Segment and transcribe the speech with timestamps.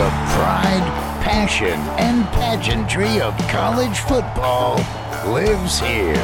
[0.00, 4.76] The pride, passion, and pageantry of college football
[5.30, 6.14] lives here.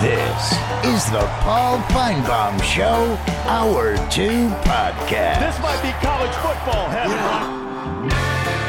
[0.00, 0.52] This
[0.86, 3.14] is the Paul Finebaum Show,
[3.46, 5.40] Hour 2 podcast.
[5.40, 8.08] This might be college football heaven.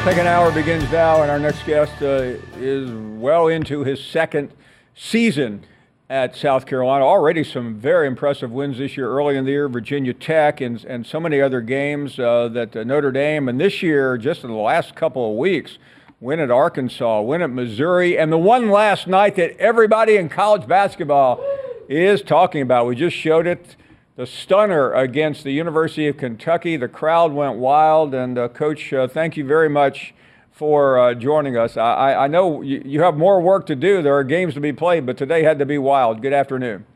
[0.04, 4.52] Second hour begins now, and our next guest uh, is well into his second
[4.94, 5.64] season
[6.12, 7.06] at South Carolina.
[7.06, 11.06] Already some very impressive wins this year, early in the year, Virginia Tech, and, and
[11.06, 14.56] so many other games uh, that uh, Notre Dame, and this year, just in the
[14.56, 15.78] last couple of weeks,
[16.20, 20.68] win at Arkansas, win at Missouri, and the one last night that everybody in college
[20.68, 21.42] basketball
[21.88, 22.86] is talking about.
[22.86, 23.76] We just showed it.
[24.16, 26.76] The stunner against the University of Kentucky.
[26.76, 28.12] The crowd went wild.
[28.12, 30.12] And, uh, Coach, uh, thank you very much
[30.52, 31.76] for uh, joining us.
[31.76, 34.02] I, I know you, you have more work to do.
[34.02, 36.22] There are games to be played, but today had to be wild.
[36.22, 36.86] Good afternoon.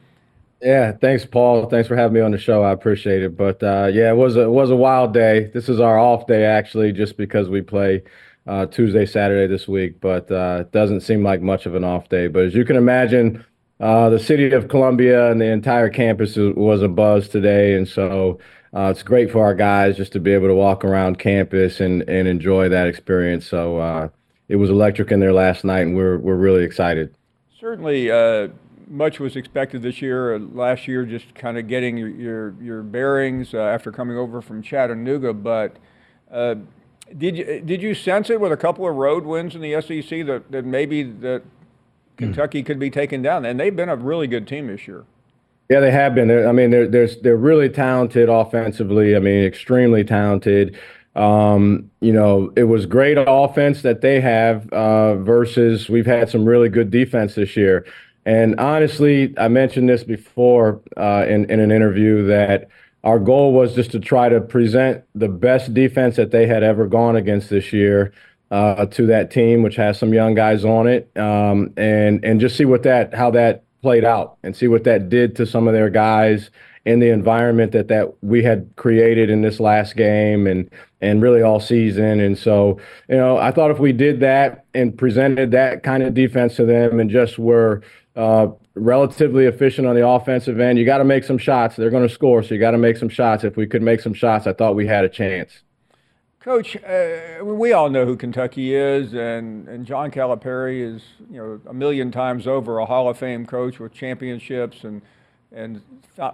[0.63, 1.69] Yeah, thanks, Paul.
[1.69, 2.63] Thanks for having me on the show.
[2.63, 3.37] I appreciate it.
[3.37, 5.51] But uh, yeah, it was a, it was a wild day.
[5.53, 8.03] This is our off day actually, just because we play
[8.47, 10.01] uh, Tuesday, Saturday this week.
[10.01, 12.29] But uh, it doesn't seem like much of an off day.
[12.29, 13.45] But as you can imagine,
[13.81, 18.39] uh, the city of Columbia and the entire campus was a buzz today, and so
[18.77, 22.03] uh, it's great for our guys just to be able to walk around campus and,
[22.03, 23.47] and enjoy that experience.
[23.47, 24.09] So uh,
[24.49, 27.15] it was electric in there last night, and we're we're really excited.
[27.59, 28.49] Certainly, uh,
[28.87, 30.35] much was expected this year.
[30.35, 34.43] Uh, last year, just kind of getting your your, your bearings uh, after coming over
[34.43, 35.33] from Chattanooga.
[35.33, 35.77] But
[36.31, 36.57] uh,
[37.17, 40.27] did you did you sense it with a couple of road wins in the SEC
[40.27, 41.43] that, that maybe that
[42.19, 43.47] Kentucky could be taken down?
[43.47, 45.07] And they've been a really good team this year.
[45.69, 46.31] Yeah, they have been.
[46.47, 49.17] I mean, they're they're they're really talented offensively.
[49.17, 50.79] I mean, extremely talented.
[51.17, 56.45] Um, you know, it was great offense that they have uh, versus we've had some
[56.45, 57.87] really good defense this year.
[58.27, 62.69] And honestly, I mentioned this before uh, in in an interview that
[63.03, 66.87] our goal was just to try to present the best defense that they had ever
[66.87, 68.13] gone against this year
[68.51, 72.57] uh, to that team, which has some young guys on it, um, and and just
[72.57, 75.73] see what that how that played out and see what that did to some of
[75.73, 76.51] their guys
[76.87, 80.69] in the environment that that we had created in this last game and
[81.01, 82.19] and really all season.
[82.19, 86.15] And so, you know, I thought if we did that and presented that kind of
[86.15, 87.81] defense to them and just were
[88.17, 91.77] uh, relatively efficient on the offensive end, you got to make some shots.
[91.77, 93.45] They're going to score, so you got to make some shots.
[93.45, 95.63] If we could make some shots, I thought we had a chance.
[96.47, 101.61] Coach, uh, we all know who Kentucky is, and, and John Calipari is, you know,
[101.69, 105.03] a million times over a Hall of Fame coach with championships and
[105.51, 105.83] and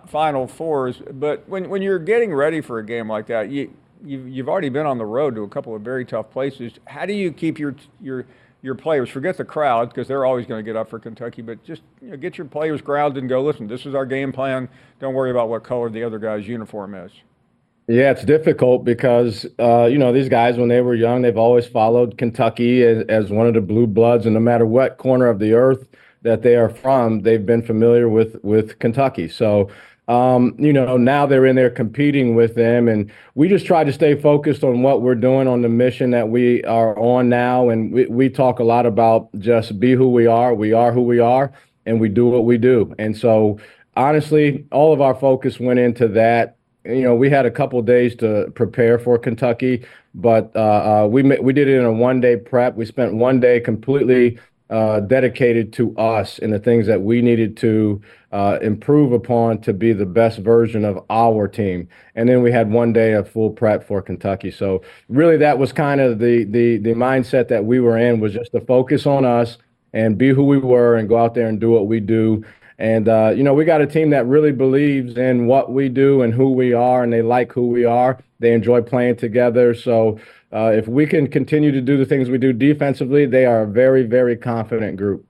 [0.07, 1.01] Final Fours.
[1.13, 3.73] But when, when you're getting ready for a game like that, you
[4.05, 6.75] you've, you've already been on the road to a couple of very tough places.
[6.85, 8.27] How do you keep your your
[8.61, 9.09] your players?
[9.09, 12.11] Forget the crowd because they're always going to get up for Kentucky, but just you
[12.11, 13.43] know, get your players grounded and go.
[13.43, 14.69] Listen, this is our game plan.
[15.01, 17.13] Don't worry about what color the other guy's uniform is.
[17.93, 21.67] Yeah, it's difficult because uh, you know these guys when they were young, they've always
[21.67, 25.39] followed Kentucky as, as, one of the blue bloods, and no matter what corner of
[25.39, 25.87] the earth
[26.23, 29.29] that they are from, they've been familiar with with Kentucky.
[29.29, 29.69] So.
[30.09, 33.93] Um, you know, now they're in there competing with them, and we just try to
[33.93, 37.69] stay focused on what we're doing on the mission that we are on now.
[37.69, 40.55] And we, we talk a lot about just be who we are.
[40.55, 41.53] We are who we are,
[41.87, 42.93] and we do what we do.
[42.99, 43.61] And so,
[43.95, 48.15] honestly, all of our focus went into that you know, we had a couple days
[48.17, 49.85] to prepare for Kentucky,
[50.15, 52.77] but uh, uh, we we did it in a one day prep.
[52.77, 54.39] We spent one day completely
[54.69, 58.01] uh, dedicated to us and the things that we needed to
[58.33, 61.87] uh, improve upon to be the best version of our team.
[62.15, 64.51] And then we had one day of full prep for Kentucky.
[64.51, 68.33] So really, that was kind of the the the mindset that we were in was
[68.33, 69.59] just to focus on us
[69.93, 72.43] and be who we were and go out there and do what we do
[72.83, 76.23] and, uh, you know, we got a team that really believes in what we do
[76.23, 78.19] and who we are, and they like who we are.
[78.41, 79.73] They enjoy playing together.
[79.73, 80.19] So
[80.53, 83.67] uh, if we can continue to do the things we do defensively, they are a
[83.69, 85.25] very, very confident group.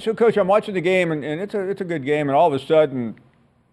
[0.00, 2.34] So, Coach, I'm watching the game, and, and it's, a, it's a good game, and
[2.34, 3.14] all of a sudden,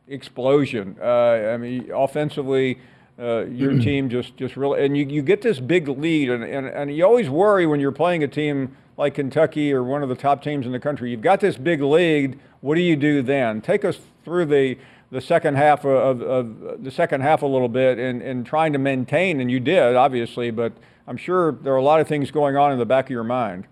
[0.07, 0.95] explosion.
[1.01, 1.05] Uh,
[1.51, 2.77] I mean, offensively,
[3.17, 6.67] uh, your team just, just really, and you, you get this big lead, and, and,
[6.67, 10.15] and you always worry when you're playing a team like Kentucky or one of the
[10.15, 11.09] top teams in the country.
[11.09, 13.61] You've got this big lead what do you do then?
[13.61, 14.77] Take us through the
[15.11, 18.73] the second half of, of, of, the second half a little bit and, and trying
[18.73, 20.71] to maintain, and you did obviously, but
[21.07, 23.23] I'm sure there are a lot of things going on in the back of your
[23.23, 23.65] mind.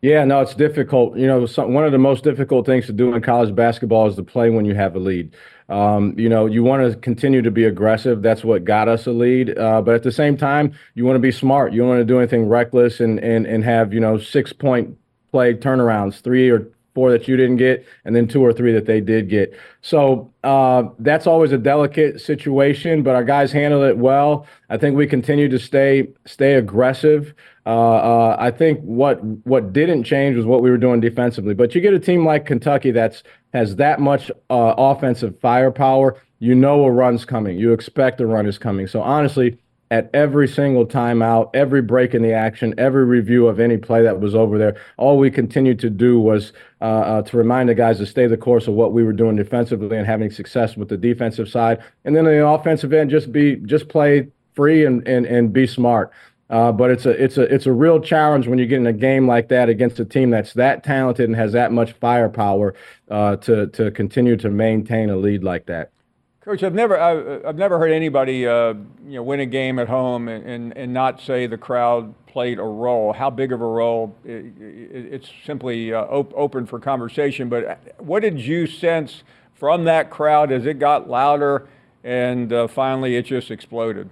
[0.00, 1.16] Yeah, no, it's difficult.
[1.16, 4.14] You know, some, one of the most difficult things to do in college basketball is
[4.14, 5.34] to play when you have a lead.
[5.70, 8.22] Um, you know, you want to continue to be aggressive.
[8.22, 9.56] That's what got us a lead.
[9.56, 11.72] Uh, but at the same time, you want to be smart.
[11.72, 14.96] You don't want to do anything reckless and and and have you know six point
[15.30, 18.86] play turnarounds, three or four that you didn't get, and then two or three that
[18.86, 19.56] they did get.
[19.80, 24.46] So uh, that's always a delicate situation, but our guys handle it well.
[24.68, 27.32] I think we continue to stay stay aggressive.
[27.66, 31.54] Uh, uh, I think what what didn't change was what we were doing defensively.
[31.54, 36.20] But you get a team like Kentucky that's has that much uh, offensive firepower.
[36.38, 37.58] You know a run's coming.
[37.58, 38.86] You expect a run is coming.
[38.86, 39.58] So honestly,
[39.90, 44.20] at every single timeout, every break in the action, every review of any play that
[44.20, 44.80] was over there.
[44.96, 48.36] All we continued to do was uh, uh, to remind the guys to stay the
[48.36, 52.14] course of what we were doing defensively and having success with the defensive side, and
[52.14, 56.12] then the offensive end just be just play free and and and be smart.
[56.50, 58.92] Uh, but it's a it's a it's a real challenge when you get in a
[58.92, 62.74] game like that against a team that's that talented and has that much firepower
[63.08, 65.92] uh, to to continue to maintain a lead like that.
[66.40, 68.74] Coach, I've never I've, I've never heard anybody uh,
[69.06, 72.58] you know win a game at home and, and, and not say the crowd played
[72.58, 73.12] a role.
[73.12, 74.16] How big of a role?
[74.24, 77.48] It, it, it's simply uh, op- open for conversation.
[77.48, 79.22] But what did you sense
[79.54, 81.68] from that crowd as it got louder
[82.02, 84.10] and uh, finally it just exploded?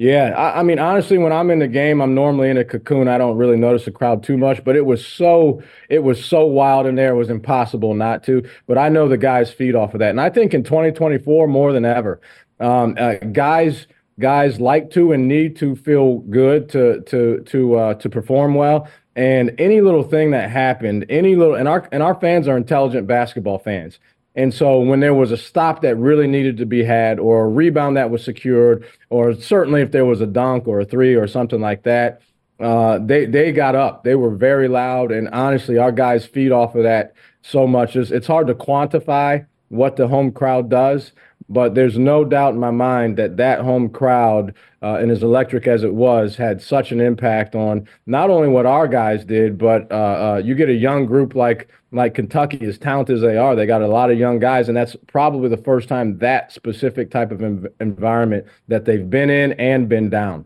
[0.00, 3.06] Yeah, I, I, mean, honestly, when I'm in the game, I'm normally in a cocoon.
[3.06, 6.46] I don't really notice the crowd too much, but it was so it was so
[6.46, 7.12] wild in there.
[7.12, 8.42] It was impossible not to.
[8.66, 11.74] But I know the guys feed off of that, and I think in 2024 more
[11.74, 12.18] than ever,
[12.60, 13.88] um, uh, guys
[14.18, 18.88] guys like to and need to feel good to to to uh, to perform well.
[19.16, 23.06] And any little thing that happened, any little, and our and our fans are intelligent
[23.06, 24.00] basketball fans.
[24.40, 27.48] And so when there was a stop that really needed to be had, or a
[27.48, 31.26] rebound that was secured, or certainly if there was a dunk or a three or
[31.26, 32.22] something like that,
[32.58, 34.02] uh, they they got up.
[34.02, 37.96] They were very loud, and honestly, our guys feed off of that so much.
[37.96, 41.12] It's, it's hard to quantify what the home crowd does,
[41.50, 45.66] but there's no doubt in my mind that that home crowd, uh, and as electric
[45.66, 49.90] as it was, had such an impact on not only what our guys did, but
[49.90, 53.56] uh, uh, you get a young group like like Kentucky, as talented as they are,
[53.56, 57.10] they got a lot of young guys, and that's probably the first time that specific
[57.10, 60.44] type of env- environment that they've been in and been down.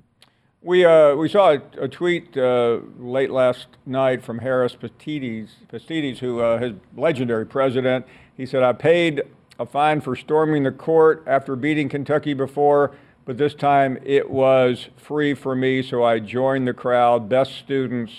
[0.63, 6.21] We, uh, we saw a, a tweet uh, late last night from Harris Pastides, Pastides
[6.21, 8.07] who uh, is legendary president.
[8.35, 9.25] He said, I paid
[9.59, 12.93] a fine for storming the court after beating Kentucky before,
[13.25, 17.29] but this time it was free for me, so I joined the crowd.
[17.29, 18.13] Best students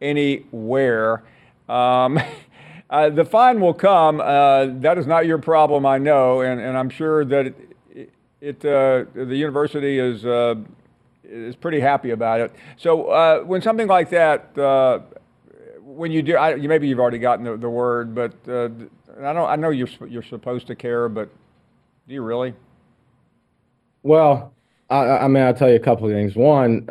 [0.00, 1.22] anywhere.
[1.68, 2.20] Um,
[2.90, 4.20] uh, the fine will come.
[4.20, 7.46] Uh, that is not your problem, I know, and, and I'm sure that
[7.90, 10.54] it, it uh, the university is uh,
[11.24, 12.52] is pretty happy about it.
[12.76, 15.00] So uh, when something like that, uh,
[15.80, 18.32] when you do, I, maybe you've already gotten the, the word, but
[19.20, 19.48] I don't.
[19.48, 21.28] I know you're you're supposed to care, but
[22.08, 22.54] do you really?
[24.02, 24.52] Well,
[24.90, 26.34] I, I mean, I'll tell you a couple of things.
[26.34, 26.86] One,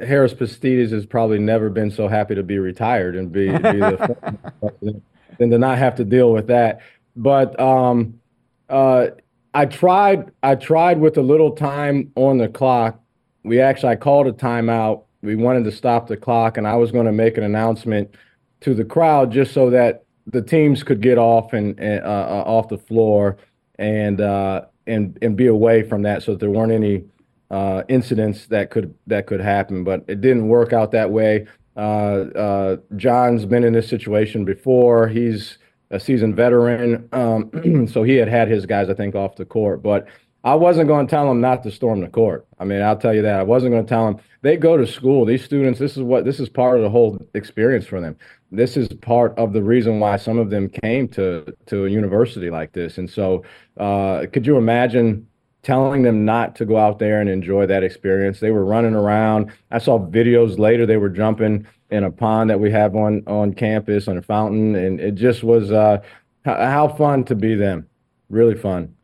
[0.00, 5.02] Harris Pastides has probably never been so happy to be retired and be, be the
[5.38, 6.80] than to not have to deal with that.
[7.16, 8.20] But um,
[8.68, 9.08] uh,
[9.54, 10.30] I tried.
[10.42, 13.00] I tried with a little time on the clock.
[13.44, 15.04] We actually I called a timeout.
[15.22, 18.14] We wanted to stop the clock, and I was going to make an announcement
[18.60, 22.68] to the crowd just so that the teams could get off and, uh, uh, off
[22.68, 23.36] the floor
[23.78, 27.04] and uh, and and be away from that, so that there weren't any
[27.50, 31.46] uh, incidents that could that could happen, but it didn't work out that way.
[31.76, 35.06] Uh, uh, John's been in this situation before.
[35.08, 35.58] He's
[35.90, 39.82] a seasoned veteran, um, so he had had his guys, I think, off the court.
[39.82, 40.08] But
[40.44, 42.46] I wasn't going to tell them not to storm the court.
[42.58, 43.40] I mean, I'll tell you that.
[43.40, 45.24] I wasn't going to tell them they go to school.
[45.24, 48.16] These students, this is what this is part of the whole experience for them.
[48.52, 52.50] This is part of the reason why some of them came to to a university
[52.50, 52.98] like this.
[52.98, 53.42] And so,
[53.78, 55.26] uh, could you imagine?
[55.62, 58.40] telling them not to go out there and enjoy that experience.
[58.40, 59.52] They were running around.
[59.70, 60.86] I saw videos later.
[60.86, 64.76] They were jumping in a pond that we have on on campus on a fountain,
[64.76, 66.00] and it just was uh,
[66.44, 67.86] how fun to be them.
[68.30, 68.94] Really fun.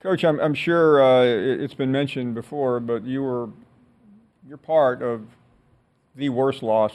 [0.00, 3.48] Coach, I'm I'm sure uh, it's been mentioned before, but you were
[4.46, 5.26] you're part of
[6.14, 6.92] the worst loss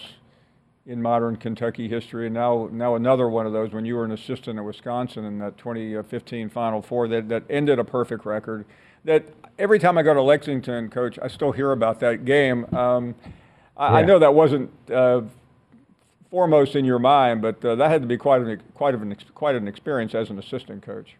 [0.86, 4.12] in modern Kentucky history, and now now another one of those when you were an
[4.12, 8.66] assistant at Wisconsin in that 2015 Final Four that that ended a perfect record
[9.04, 9.26] that
[9.60, 12.66] every time I go to Lexington, Coach, I still hear about that game.
[12.74, 13.16] Um,
[13.76, 13.96] I, yeah.
[13.96, 15.22] I, know that wasn't uh,
[16.32, 19.14] foremost in your mind, but uh, that had to be quite an quite of an
[19.36, 21.18] quite an experience as an assistant coach.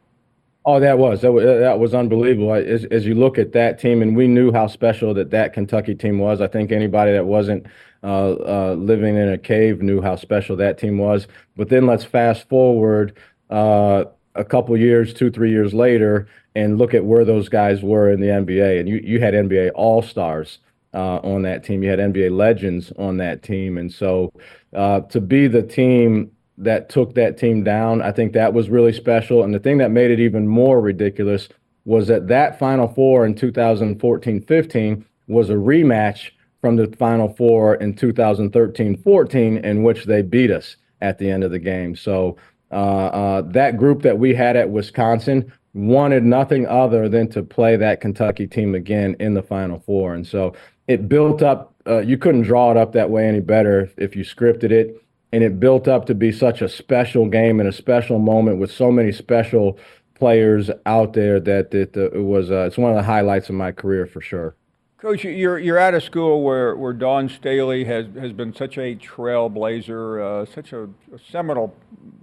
[0.66, 2.54] Oh, that was that was, that was unbelievable.
[2.54, 5.94] As, as you look at that team, and we knew how special that that Kentucky
[5.94, 6.40] team was.
[6.40, 7.66] I think anybody that wasn't
[8.02, 11.28] uh, uh, living in a cave knew how special that team was.
[11.58, 13.18] But then let's fast forward
[13.50, 14.06] uh,
[14.36, 18.22] a couple years, two three years later, and look at where those guys were in
[18.22, 18.80] the NBA.
[18.80, 20.60] And you you had NBA All Stars
[20.94, 21.84] uh, on that team.
[21.84, 24.32] You had NBA legends on that team, and so
[24.74, 28.02] uh, to be the team that took that team down.
[28.02, 29.44] I think that was really special.
[29.44, 31.50] And the thing that made it even more ridiculous
[31.86, 36.32] was that that Final Four in 2014-15 was a rematch
[36.62, 41.52] from the Final Four in 2013-14, in which they beat us at the end of
[41.52, 41.96] the game.
[41.96, 42.38] So
[42.72, 47.76] uh, uh, that group that we had at Wisconsin wanted nothing other than to play
[47.76, 50.14] that Kentucky team again in the Final Four.
[50.14, 50.54] And so
[50.88, 51.74] it built up.
[51.86, 55.03] Uh, you couldn't draw it up that way any better if you scripted it
[55.34, 58.72] and it built up to be such a special game and a special moment with
[58.72, 59.80] so many special
[60.14, 63.72] players out there that it, it was uh, it's one of the highlights of my
[63.72, 64.56] career for sure.
[65.00, 68.96] Coach, you're you're at a school where, where Dawn Staley has, has been such a
[68.96, 71.76] trailblazer, uh, such a, a seminal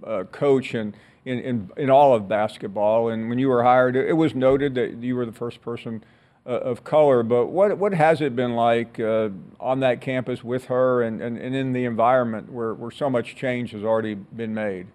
[0.07, 3.09] uh, coach in, in, in, in all of basketball.
[3.09, 6.01] And when you were hired, it was noted that you were the first person
[6.55, 7.23] of color.
[7.23, 9.29] But what what has it been like uh,
[9.59, 13.35] on that campus with her and, and, and in the environment where, where so much
[13.35, 14.87] change has already been made?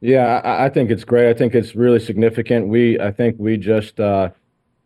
[0.00, 1.28] Yeah, I, I think it's great.
[1.28, 2.68] I think it's really significant.
[2.68, 4.30] We I think we just uh,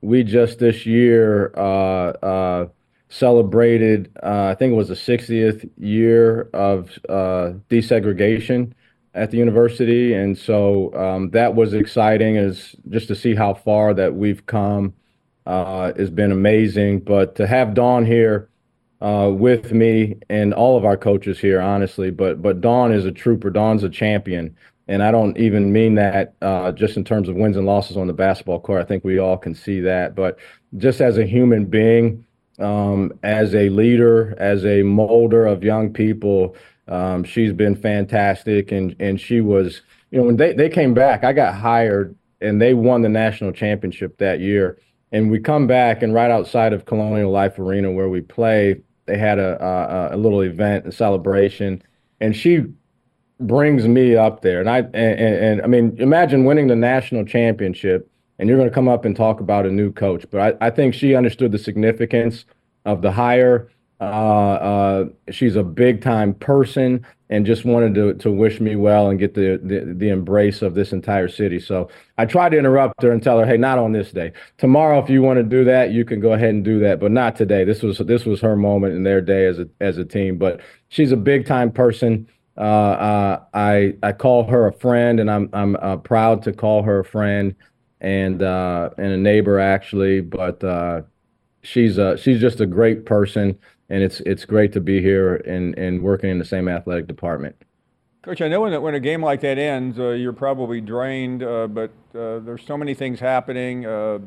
[0.00, 2.68] we just this year uh, uh,
[3.08, 4.10] celebrated.
[4.22, 6.98] Uh, I think it was the 60th year of
[7.68, 8.72] desegregation
[9.14, 12.36] at the university, and so um, that was exciting.
[12.36, 14.94] Is just to see how far that we've come
[15.46, 17.00] uh, has been amazing.
[17.00, 18.49] But to have Dawn here
[19.00, 23.12] uh, with me and all of our coaches here, honestly, but but Dawn is a
[23.12, 23.50] trooper.
[23.50, 24.56] Dawn's a champion,
[24.88, 28.06] and I don't even mean that uh, just in terms of wins and losses on
[28.06, 28.80] the basketball court.
[28.80, 30.38] I think we all can see that, but
[30.78, 32.25] just as a human being,
[32.58, 36.56] um, as a leader, as a molder of young people.
[36.88, 41.25] Um, she's been fantastic, and and she was, you know, when they, they came back,
[41.25, 44.78] I got hired, and they won the national championship that year
[45.12, 49.19] and we come back and right outside of Colonial Life Arena where we play, they
[49.19, 51.83] had a, a, a little event, a celebration,
[52.21, 52.64] and she
[53.40, 58.09] brings me up there, and I and, and, I mean, imagine winning the national championship,
[58.38, 60.71] and you're going to come up and talk about a new coach, but I, I
[60.71, 62.45] think she understood the significance
[62.85, 63.69] of the hire.
[64.02, 69.11] Uh, uh, she's a big time person and just wanted to to wish me well
[69.11, 71.61] and get the, the, the embrace of this entire city.
[71.61, 74.32] So I tried to interrupt her and tell her, "Hey, not on this day.
[74.59, 77.12] Tomorrow, if you want to do that, you can go ahead and do that, but
[77.12, 77.62] not today.
[77.62, 80.37] This was this was her moment in their day as a as a team.
[80.37, 82.26] But she's a big time person.
[82.56, 86.82] Uh, uh, I I call her a friend, and I'm I'm uh, proud to call
[86.82, 87.54] her a friend
[88.00, 90.23] and uh, and a neighbor actually.
[90.23, 90.61] But
[91.62, 95.76] she's a, she's just a great person and it's it's great to be here and
[95.78, 97.56] and working in the same athletic department.
[98.22, 101.66] Coach, I know when, when a game like that ends, uh, you're probably drained, uh,
[101.66, 103.84] but uh, there's so many things happening.
[103.84, 104.20] Uh,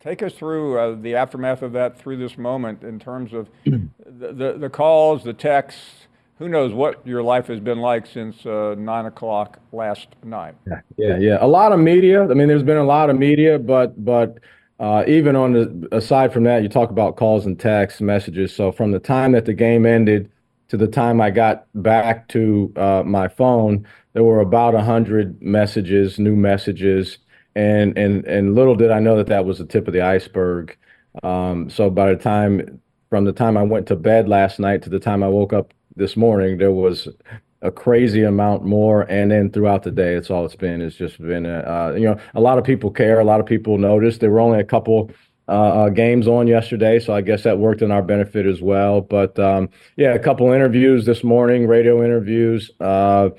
[0.00, 4.32] take us through uh, the aftermath of that through this moment in terms of the,
[4.32, 6.06] the, the, calls, the texts.
[6.40, 10.56] Who knows what your life has been like since uh, nine o'clock last night?
[10.66, 11.38] Yeah, yeah, yeah.
[11.40, 12.24] A lot of media.
[12.24, 14.38] I mean, there's been a lot of media, but but
[14.80, 18.54] uh, even on the aside from that, you talk about calls and text messages.
[18.56, 20.32] So from the time that the game ended
[20.68, 25.40] to the time I got back to uh, my phone, there were about a hundred
[25.42, 27.18] messages, new messages,
[27.54, 30.74] and and and little did I know that that was the tip of the iceberg.
[31.22, 34.90] Um, so by the time, from the time I went to bed last night to
[34.90, 37.06] the time I woke up this morning, there was
[37.62, 41.20] a crazy amount more and then throughout the day it's all it's been it's just
[41.20, 44.18] been uh, you know a lot of people care a lot of people notice.
[44.18, 45.10] There were only a couple
[45.48, 49.00] uh, uh, games on yesterday so i guess that worked in our benefit as well.
[49.02, 53.30] But um, yeah a couple interviews this morning radio interviews uh,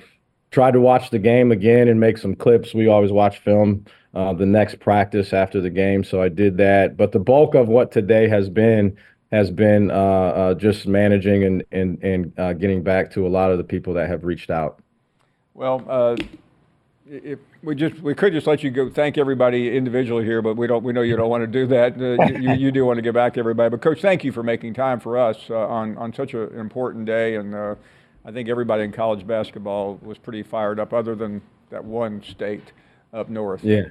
[0.52, 2.74] tried to watch the game again and make some clips.
[2.74, 6.96] We always watch film uh, the next practice after the game so i did that.
[6.96, 8.96] But the bulk of what today has been
[9.32, 13.52] has been uh, uh, just managing and and and uh, getting back to a lot
[13.52, 14.80] of the people that have reached out.
[15.54, 16.18] Well, uh,
[17.06, 20.68] if we just we could just let you go thank everybody individually here, but we
[20.68, 21.94] don't we know you don't want to do that.
[22.00, 24.44] Uh, you, you, do want to get back to everybody, but coach, thank you for
[24.44, 28.84] making time for us uh, on on such an important day, and I think everybody
[28.84, 32.74] in college basketball was pretty fired up, other than that one state
[33.14, 33.64] up north.
[33.64, 33.86] Yeah.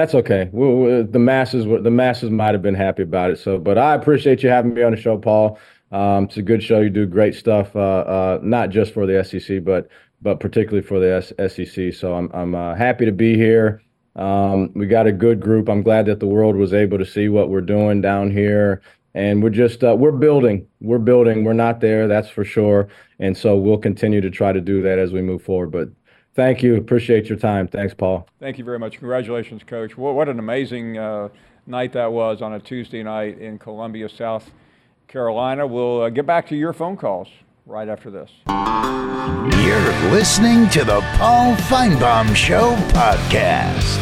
[0.00, 0.48] That's okay.
[0.50, 3.38] we we the masses, the masses might have been happy about it.
[3.38, 5.58] So, but I appreciate you having me on the show, Paul.
[5.92, 6.80] Um, it's a good show.
[6.80, 9.88] You do great stuff, uh, uh, not just for the SEC, but
[10.22, 11.92] but particularly for the S- SEC.
[11.92, 13.82] So I'm I'm uh, happy to be here.
[14.16, 15.68] Um, we got a good group.
[15.68, 18.80] I'm glad that the world was able to see what we're doing down here.
[19.12, 20.66] And we're just, uh, we're building.
[20.80, 21.44] We're building.
[21.44, 22.88] We're not there, that's for sure.
[23.18, 25.72] And so we'll continue to try to do that as we move forward.
[25.72, 25.88] But
[26.40, 26.76] thank you.
[26.76, 27.68] Appreciate your time.
[27.68, 28.26] Thanks, Paul.
[28.38, 28.98] Thank you very much.
[28.98, 29.98] Congratulations, Coach.
[29.98, 31.28] What, what an amazing uh,
[31.66, 34.50] night that was on a Tuesday night in Columbia, South
[35.06, 35.66] Carolina.
[35.66, 37.28] We'll uh, get back to your phone calls
[37.66, 38.30] right after this.
[39.66, 43.98] You're listening to the Paul Finebaum Show podcast.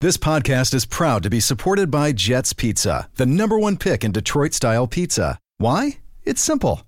[0.00, 4.12] This podcast is proud to be supported by Jets Pizza, the number one pick in
[4.12, 5.40] Detroit style pizza.
[5.56, 5.98] Why?
[6.24, 6.87] It's simple.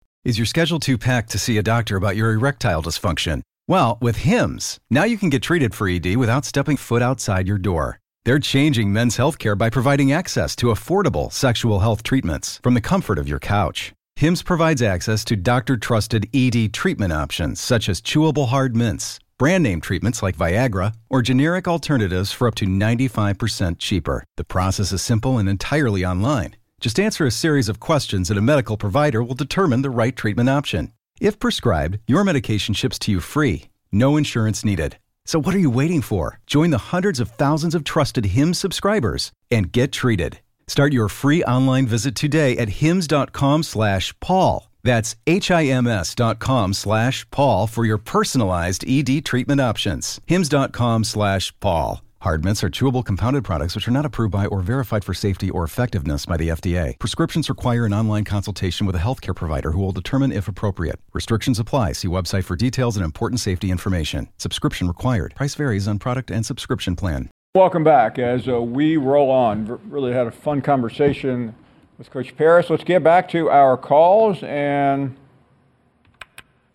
[0.23, 3.41] Is your schedule too packed to see a doctor about your erectile dysfunction?
[3.67, 7.57] Well, with HIMS, now you can get treated for ED without stepping foot outside your
[7.57, 7.99] door.
[8.23, 13.17] They're changing men's healthcare by providing access to affordable sexual health treatments from the comfort
[13.17, 13.93] of your couch.
[14.15, 19.63] HIMS provides access to doctor trusted ED treatment options such as chewable hard mints, brand
[19.63, 24.23] name treatments like Viagra, or generic alternatives for up to 95% cheaper.
[24.37, 26.57] The process is simple and entirely online.
[26.81, 30.49] Just answer a series of questions and a medical provider will determine the right treatment
[30.49, 30.91] option.
[31.19, 34.97] If prescribed, your medication ships to you free, no insurance needed.
[35.23, 36.39] So what are you waiting for?
[36.47, 40.39] Join the hundreds of thousands of trusted HIMS subscribers and get treated.
[40.65, 44.67] Start your free online visit today at hims.com slash Paul.
[44.81, 50.19] That's H-I-M-S dot com slash Paul for your personalized ED treatment options.
[50.25, 52.01] Hims.com slash Paul.
[52.21, 55.49] Hard mints are chewable compounded products which are not approved by or verified for safety
[55.49, 56.99] or effectiveness by the FDA.
[56.99, 60.99] Prescriptions require an online consultation with a healthcare provider who will determine if appropriate.
[61.13, 61.93] Restrictions apply.
[61.93, 64.29] See website for details and important safety information.
[64.37, 65.33] Subscription required.
[65.33, 67.31] Price varies on product and subscription plan.
[67.55, 69.79] Welcome back as uh, we roll on.
[69.89, 71.55] Really had a fun conversation
[71.97, 72.69] with Coach Paris.
[72.69, 75.17] Let's get back to our calls, and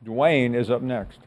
[0.04, 1.20] Dwayne is up next.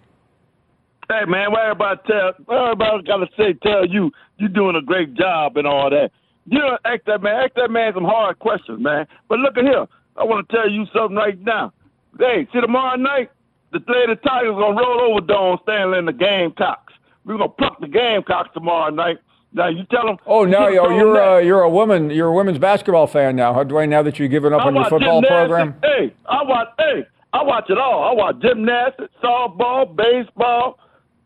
[1.12, 5.58] Hey man, what everybody tell everybody gotta say tell you you're doing a great job
[5.58, 6.12] and all that.
[6.46, 9.08] You know, ask that man, ask that man some hard questions, man.
[9.28, 9.88] But look at here.
[10.16, 11.74] I wanna tell you something right now.
[12.20, 13.32] Hey, see tomorrow night,
[13.72, 16.94] the Lady Tigers gonna roll over Dawn Stanley and the Gamecocks.
[17.26, 19.18] We're gonna pluck the Gamecocks tomorrow night.
[19.52, 20.18] Now you tell them.
[20.28, 22.12] Oh no, you you're should've you're, told uh, you're a woman.
[22.12, 23.90] You're a women's basketball fan now, huh, Dwayne?
[23.90, 25.74] Now that you've given up I on your football program.
[25.82, 26.68] Hey, I watch.
[26.78, 28.04] Hey, I watch it all.
[28.04, 30.78] I watch gymnastics, softball, baseball,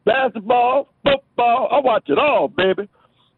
[0.06, 1.70] basketball, football.
[1.72, 2.89] I watch it all, baby.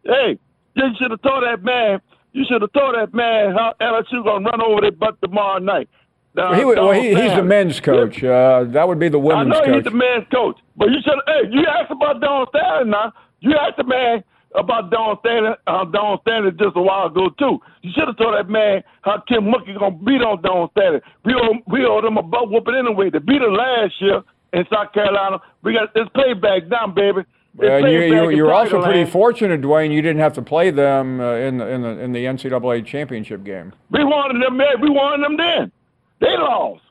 [0.04, 0.38] Hey,
[0.74, 2.00] you should have told that man.
[2.32, 5.88] You should have told that man how LSU gonna run over their butt tomorrow night.
[6.34, 8.22] Now, he, well, he, he's the men's coach.
[8.22, 9.62] Uh, that would be the women's coach.
[9.62, 9.84] I know coach.
[9.84, 11.18] he's the men's coach, but you should.
[11.26, 13.12] Hey, you asked about Don Stanley now.
[13.40, 14.22] You asked the man
[14.54, 17.58] about Don Stanley, uh, Don Stanley just a while ago too.
[17.80, 21.00] You should have told that man how Kim Mulkey gonna beat on Don Stanley.
[21.24, 23.08] We owe we owe them a butt whooping anyway.
[23.08, 25.38] They beat us last year in South Carolina.
[25.62, 27.22] We got it's payback now, baby.
[27.58, 29.92] It's Uh, you, you, you're also pretty fortunate, Dwayne.
[29.92, 33.44] You didn't have to play them uh, in the in the in the NCAA championship
[33.44, 33.72] game.
[33.90, 34.58] We wanted them.
[34.80, 35.72] We wanted them then.
[36.20, 36.82] They lost.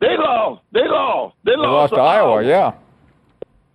[0.00, 0.62] They lost.
[0.72, 1.34] They lost.
[1.44, 1.54] They lost.
[1.54, 2.72] They lost, to Iowa, yeah.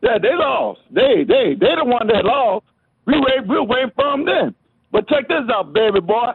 [0.01, 0.81] Yeah, they lost.
[0.91, 2.65] They they they the one that lost.
[3.05, 4.55] We wait we wait for them then.
[4.91, 6.31] But check this out, baby boy.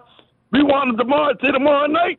[0.52, 2.18] We want them tomorrow see tomorrow night.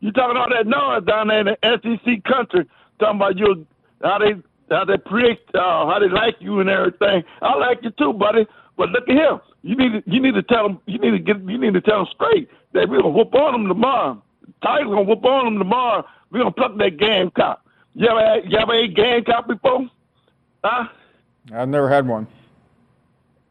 [0.00, 2.66] You talking all that noise down there in the SEC country,
[3.00, 3.66] talking about you
[4.02, 4.34] how they
[4.70, 7.22] how they preach, uh, how they like you and everything.
[7.42, 8.46] I like you too, buddy.
[8.76, 9.40] But look at him.
[9.62, 10.78] You need to, you need to tell him.
[10.86, 13.54] you need to get you need to tell him straight that we're gonna whoop on
[13.54, 14.22] him tomorrow.
[14.62, 16.04] Tigers gonna whoop on him tomorrow.
[16.30, 17.64] We're gonna pluck that gamecock.
[17.94, 19.88] You ever had, you ever ate gamecock before?
[20.64, 20.88] Huh?
[21.52, 22.26] I've never had one.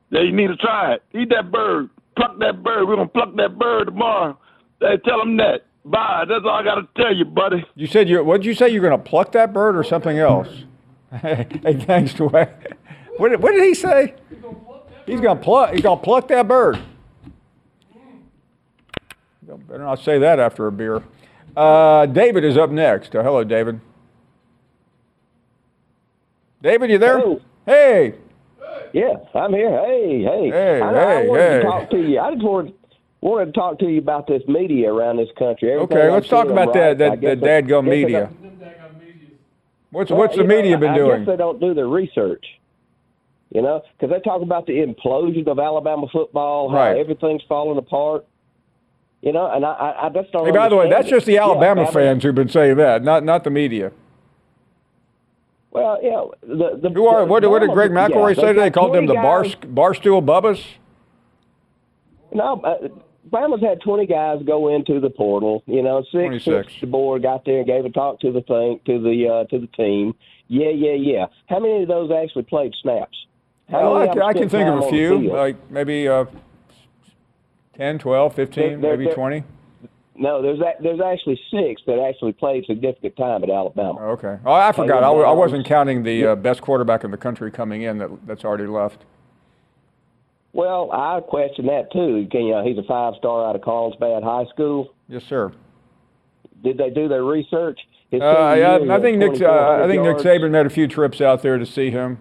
[0.09, 1.03] Yeah, you need to try it.
[1.13, 1.89] Eat that bird.
[2.15, 2.87] Pluck that bird.
[2.87, 4.37] We're gonna pluck that bird tomorrow.
[4.79, 5.65] Hey, tell him that.
[5.85, 6.25] Bye.
[6.27, 7.65] That's all I gotta tell you, buddy.
[7.75, 8.23] You said you.
[8.23, 8.69] What did you say?
[8.69, 10.47] You're going to pluck that bird or something else?
[11.21, 11.45] hey,
[11.85, 12.73] thanks, Dwayne.
[13.17, 14.15] What did, what did he say?
[15.05, 15.73] He's going to pluck.
[15.73, 16.79] He's going to pluck that bird.
[19.47, 21.03] You Better not say that after a beer.
[21.55, 23.15] Uh, David is up next.
[23.15, 23.79] Uh, hello, David.
[26.61, 27.19] David, you there?
[27.19, 27.41] Hello.
[27.65, 28.15] Hey.
[28.93, 29.83] Yes, I'm here.
[29.85, 30.49] Hey, hey.
[30.49, 31.57] Hey, I, I hey, wanted hey.
[31.57, 32.19] to talk to you.
[32.19, 32.73] I just wanted,
[33.23, 35.71] wanted to talk to you about this media around this country.
[35.71, 38.29] Everything Okay, I'm let's talk about right, that, that, guess that dadgum guess media.
[39.91, 41.19] What's well, what's the you know, media been I doing?
[41.19, 42.45] guess they don't do their research.
[43.51, 46.97] You know, because they talk about the implosion of Alabama football, how Right.
[46.97, 48.25] everything's falling apart.
[49.21, 50.45] You know, and I, I, I just don't.
[50.45, 51.11] Hey, by the way, that's it.
[51.11, 53.91] just the Yeah, Alabama Bama- fans who've been saying that, not not the media.
[55.71, 56.23] Well, yeah.
[56.41, 58.59] The, the, Who are the- what, what did Bama- Greg yeah, McElroy say today?
[58.63, 60.63] They called them 20 the bar barstool bubbas.
[62.33, 62.87] No, uh,
[63.29, 65.63] Bama's had 20 guys go into the portal.
[65.65, 66.67] You know, six, 26.
[66.67, 69.43] six the board got there and gave a talk to the thing to the uh,
[69.45, 70.13] to the team.
[70.47, 71.25] Yeah, yeah, yeah.
[71.47, 73.15] How many of those actually played snaps?
[73.69, 76.25] How Well, I, I can think of a few, like maybe uh,
[77.77, 79.43] 10, 12, 15, There- there- maybe there- 20.
[80.15, 83.99] No, there's a, there's actually six that actually played significant time at Alabama.
[84.09, 84.37] Okay.
[84.45, 85.01] Oh, I forgot.
[85.03, 88.45] I, I wasn't counting the uh, best quarterback in the country coming in that that's
[88.45, 89.05] already left.
[90.53, 92.27] Well, I question that too.
[92.31, 94.93] Can, you know, he's a five star out of Carlsbad High School.
[95.07, 95.51] Yes, sir.
[96.63, 97.79] Did they do their research?
[98.13, 99.41] Uh, I, I think Nick.
[99.41, 100.17] Uh, I think Nick.
[100.17, 102.19] Saban made a few trips out there to see him.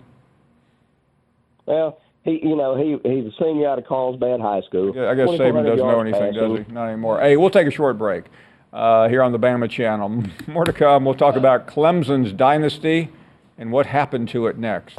[1.66, 4.96] Well, he, you know, he he's a senior out of Carlsbad High School.
[4.96, 6.72] Yeah, I guess Saban doesn't know yards anything, does he?
[6.72, 7.20] Not anymore.
[7.20, 8.24] Hey, we'll take a short break
[8.72, 10.24] uh, here on the Bama Channel.
[10.46, 11.04] More to come.
[11.04, 13.10] We'll talk about Clemson's dynasty
[13.58, 14.98] and what happened to it next.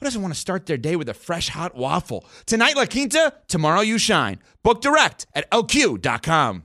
[0.00, 2.24] who doesn't want to start their day with a fresh hot waffle?
[2.46, 4.38] Tonight, La Quinta, tomorrow, you shine.
[4.62, 6.62] Book direct at lq.com.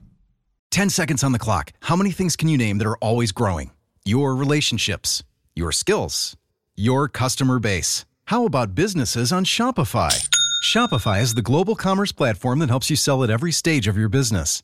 [0.72, 1.72] 10 seconds on the clock.
[1.82, 3.72] How many things can you name that are always growing?
[4.06, 6.38] Your relationships, your skills,
[6.76, 8.06] your customer base.
[8.26, 10.28] How about businesses on Shopify?
[10.64, 14.10] Shopify is the global commerce platform that helps you sell at every stage of your
[14.10, 14.64] business.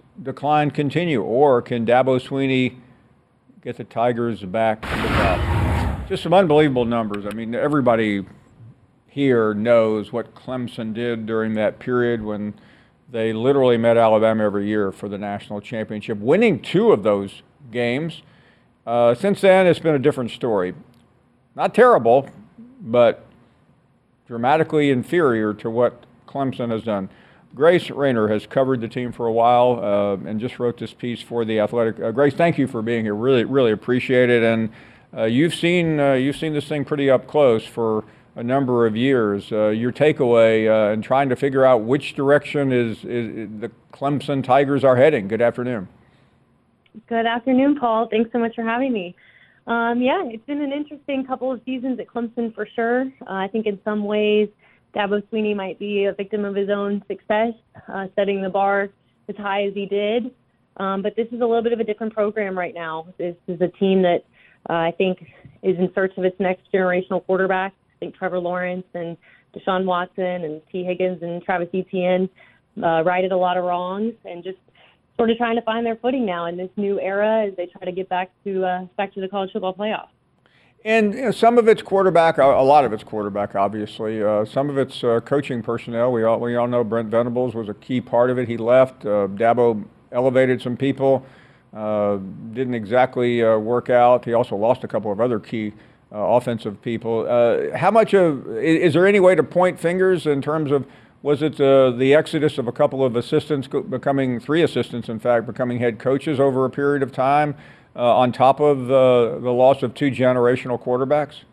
[0.21, 2.77] decline continue, or can Dabo Swinney
[3.63, 6.07] get the Tigers back to the top?
[6.07, 7.25] Just some unbelievable numbers.
[7.25, 8.25] I mean, everybody
[9.07, 12.53] here knows what Clemson did during that period when
[13.11, 18.21] they literally met Alabama every year for the national championship, winning two of those games.
[18.87, 20.73] Uh, since then, it's been a different story.
[21.55, 22.29] Not terrible,
[22.79, 23.25] but
[24.27, 27.09] dramatically inferior to what Clemson has done.
[27.53, 31.21] Grace Raynor has covered the team for a while uh, and just wrote this piece
[31.21, 31.99] for the Athletic.
[31.99, 33.15] Uh, Grace, thank you for being here.
[33.15, 34.41] Really, really appreciate it.
[34.41, 34.69] And
[35.15, 38.95] uh, you've seen uh, you've seen this thing pretty up close for a number of
[38.95, 39.51] years.
[39.51, 44.43] Uh, your takeaway uh, and trying to figure out which direction is, is the Clemson
[44.43, 45.27] Tigers are heading.
[45.27, 45.89] Good afternoon.
[47.07, 48.07] Good afternoon, Paul.
[48.07, 49.15] Thanks so much for having me.
[49.67, 53.03] Um, yeah, it's been an interesting couple of seasons at Clemson for sure.
[53.21, 54.49] Uh, I think in some ways,
[54.95, 57.53] Dabo Swinney might be a victim of his own success,
[57.87, 58.89] uh, setting the bar
[59.29, 60.31] as high as he did.
[60.77, 63.07] Um, but this is a little bit of a different program right now.
[63.17, 64.23] This is a team that
[64.69, 65.19] uh, I think
[65.63, 67.73] is in search of its next generational quarterback.
[67.73, 69.17] I think Trevor Lawrence and
[69.55, 72.29] Deshaun Watson and Tee Higgins and Travis Etienne
[72.81, 74.57] uh, righted a lot of wrongs and just
[75.17, 77.85] sort of trying to find their footing now in this new era as they try
[77.85, 80.07] to get back to uh, back to the college football playoff.
[80.83, 84.23] And you know, some of it's quarterback, a lot of it's quarterback, obviously.
[84.23, 86.11] Uh, some of it's uh, coaching personnel.
[86.11, 88.47] We all, we all know Brent Venables was a key part of it.
[88.47, 89.05] He left.
[89.05, 91.23] Uh, Dabo elevated some people.
[91.71, 92.17] Uh,
[92.53, 94.25] didn't exactly uh, work out.
[94.25, 95.71] He also lost a couple of other key
[96.11, 97.25] uh, offensive people.
[97.75, 100.85] How much of i- is there any way to point fingers in terms of
[101.21, 105.77] was it the exodus of a couple of assistants becoming three assistants, in fact, becoming
[105.77, 107.55] head coaches over a period of time,
[107.95, 111.43] uh, on top of the the loss of two generational quarterbacks?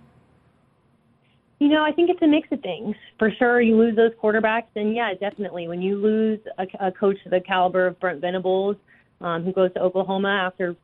[1.60, 2.94] You know, I think it's a mix of things.
[3.18, 5.66] For sure, you lose those quarterbacks, and yeah, definitely.
[5.66, 8.76] When you lose a, a coach of the caliber of Brent Venables,
[9.20, 10.76] um, who goes to Oklahoma after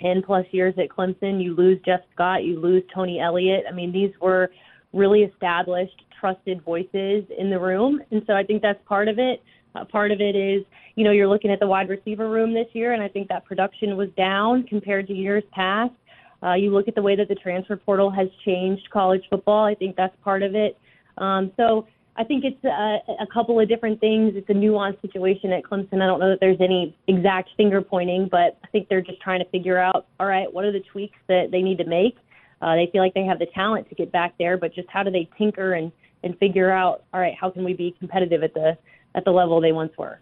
[0.00, 3.64] 10 plus years at Clemson, you lose Jeff Scott, you lose Tony Elliott.
[3.68, 4.50] I mean, these were
[4.94, 8.00] really established, trusted voices in the room.
[8.10, 9.42] And so I think that's part of it.
[9.74, 10.62] Uh, part of it is,
[10.96, 13.44] you know, you're looking at the wide receiver room this year, and I think that
[13.44, 15.92] production was down compared to years past.
[16.42, 19.64] Uh, you look at the way that the transfer portal has changed college football.
[19.64, 20.76] I think that's part of it.
[21.18, 24.32] Um, so I think it's a, a couple of different things.
[24.34, 26.02] It's a nuanced situation at Clemson.
[26.02, 29.40] I don't know that there's any exact finger pointing, but I think they're just trying
[29.40, 32.16] to figure out, all right, what are the tweaks that they need to make?
[32.60, 35.02] Uh, they feel like they have the talent to get back there, but just how
[35.02, 35.90] do they tinker and,
[36.22, 38.76] and figure out, all right, how can we be competitive at the
[39.14, 40.20] at the level they once were?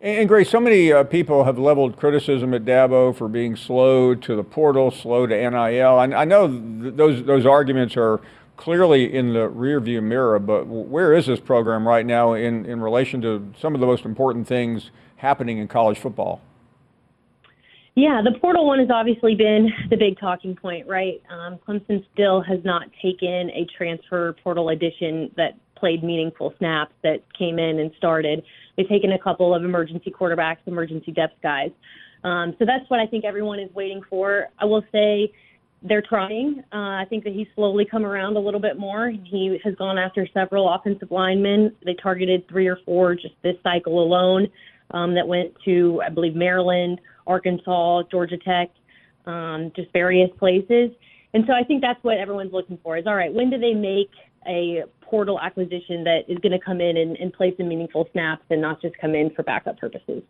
[0.00, 4.36] And, Grace, so many uh, people have leveled criticism at Dabo for being slow to
[4.36, 6.00] the portal, slow to NIL.
[6.00, 8.20] And I know th- those those arguments are
[8.56, 13.20] clearly in the rearview mirror, but where is this program right now in, in relation
[13.22, 16.40] to some of the most important things happening in college football?
[17.96, 21.22] Yeah, the portal one has obviously been the big talking point, right?
[21.30, 27.18] Um, Clemson still has not taken a transfer portal addition that played meaningful snaps that
[27.38, 28.42] came in and started.
[28.74, 31.72] They've taken a couple of emergency quarterbacks, emergency depth guys.
[32.24, 34.46] Um, so that's what I think everyone is waiting for.
[34.58, 35.30] I will say
[35.82, 36.64] they're trying.
[36.72, 39.10] Uh, I think that he's slowly come around a little bit more.
[39.10, 41.76] He has gone after several offensive linemen.
[41.84, 44.48] They targeted three or four just this cycle alone
[44.92, 48.70] um, that went to, I believe, Maryland, Arkansas, Georgia Tech,
[49.26, 50.92] um, just various places.
[51.34, 53.74] And so I think that's what everyone's looking for is all right, when do they
[53.74, 54.08] make
[54.46, 58.44] a portal acquisition that is going to come in and, and play some meaningful snaps
[58.50, 60.22] and not just come in for backup purposes?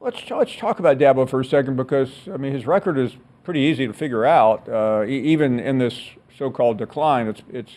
[0.00, 3.12] Let's, let's talk about Dabo for a second because, I mean, his record is
[3.44, 4.68] pretty easy to figure out.
[4.68, 7.72] Uh, even in this so-called decline, it's it's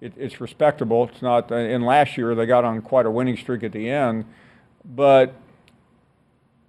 [0.00, 1.08] it, it's respectable.
[1.12, 1.50] It's not.
[1.50, 4.24] Uh, in last year, they got on quite a winning streak at the end,
[4.84, 5.34] but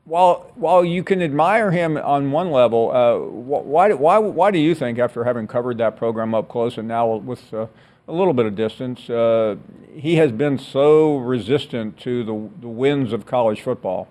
[0.06, 4.76] while while you can admire him on one level, uh, why why why do you
[4.76, 7.68] think after having covered that program up close and now with uh,
[8.08, 9.56] a little bit of distance, uh,
[9.94, 14.08] he has been so resistant to the the winds of college football?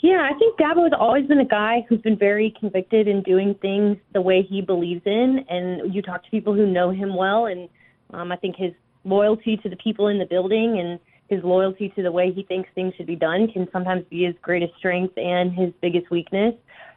[0.00, 3.56] Yeah, I think Dabo has always been a guy who's been very convicted in doing
[3.60, 5.44] things the way he believes in.
[5.48, 7.68] And you talk to people who know him well, and
[8.10, 8.72] um, I think his
[9.04, 12.68] loyalty to the people in the building and his loyalty to the way he thinks
[12.74, 16.54] things should be done can sometimes be his greatest strength and his biggest weakness.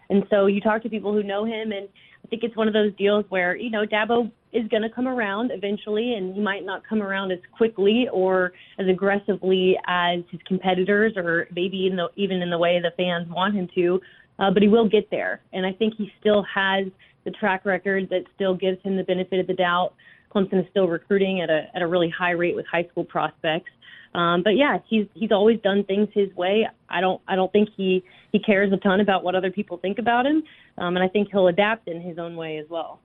[0.10, 1.90] And so you talk to people who know him, and
[2.32, 5.52] think it's one of those deals where, you know, Dabo is going to come around
[5.52, 11.14] eventually, and he might not come around as quickly or as aggressively as his competitors,
[11.18, 14.02] or maybe in the, even in the way the fans want him to.
[14.40, 16.88] Uh, but he will get there, and I think he still has
[17.26, 19.94] the track record that still gives him the benefit of the doubt.
[20.34, 23.70] Clemson is still recruiting at a at a really high rate with high school prospects.
[24.14, 26.68] Um, but yeah, he's he's always done things his way.
[26.90, 30.00] I don't I don't think he he cares a ton about what other people think
[30.00, 30.44] about him,
[30.78, 33.00] um, and I think he'll adapt in his own way as well.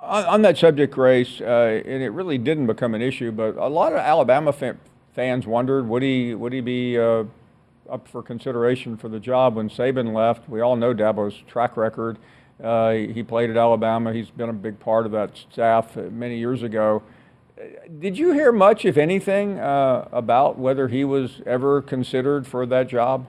[0.00, 3.66] On, on that subject, Grace, uh, and it really didn't become an issue, but a
[3.68, 4.78] lot of Alabama fan,
[5.14, 7.24] fans wondered would he would he be uh,
[7.88, 10.48] up for consideration for the job when Saban left.
[10.48, 12.18] We all know Dabo's track record.
[12.62, 14.12] Uh, he played at Alabama.
[14.12, 17.02] He's been a big part of that staff many years ago.
[17.98, 22.88] Did you hear much, if anything, uh, about whether he was ever considered for that
[22.88, 23.26] job?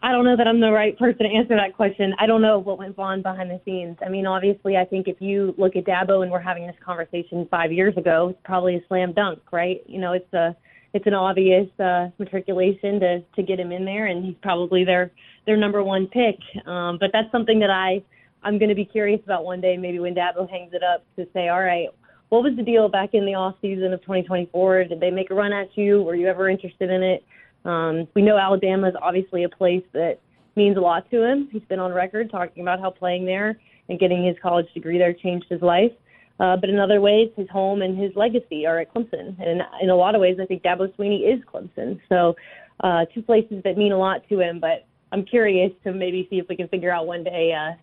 [0.00, 2.14] I don't know that I'm the right person to answer that question.
[2.20, 3.96] I don't know what went on behind the scenes.
[4.04, 7.48] I mean, obviously, I think if you look at Dabo and we're having this conversation
[7.50, 9.82] five years ago, it's probably a slam dunk, right?
[9.86, 10.54] You know, it's a
[10.94, 15.10] it's an obvious uh, matriculation to to get him in there, and he's probably their
[15.46, 16.38] their number one pick.
[16.64, 18.00] Um, but that's something that I
[18.42, 21.26] I'm going to be curious about one day, maybe when Dabo hangs it up, to
[21.32, 21.88] say, all right,
[22.28, 24.84] what was the deal back in the off season of 2024?
[24.84, 26.02] Did they make a run at you?
[26.02, 27.24] Were you ever interested in it?
[27.64, 30.18] Um, we know Alabama is obviously a place that
[30.56, 31.48] means a lot to him.
[31.50, 35.14] He's been on record talking about how playing there and getting his college degree there
[35.14, 35.92] changed his life.
[36.40, 39.36] Uh, but in other ways, his home and his legacy are at Clemson.
[39.40, 41.98] And in a lot of ways, I think Dabo Swinney is Clemson.
[42.08, 42.34] So,
[42.80, 44.60] uh, two places that mean a lot to him.
[44.60, 47.74] But I'm curious to maybe see if we can figure out one day uh,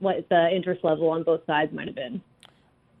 [0.00, 2.20] what the interest level on both sides might have been.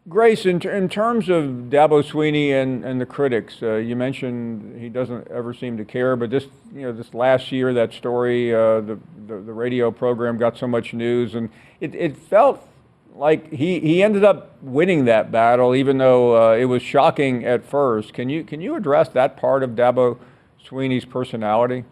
[0.08, 4.88] Grace, in, in terms of Dabo Swinney and, and the critics, uh, you mentioned he
[4.88, 8.80] doesn't ever seem to care, but this, you know, this last year, that story, uh,
[8.80, 12.68] the, the, the radio program got so much news, and it, it felt
[13.14, 17.64] like he, he ended up winning that battle, even though uh, it was shocking at
[17.64, 18.12] first.
[18.12, 20.18] Can you can you address that part of Dabo
[20.66, 21.84] Swinney's personality?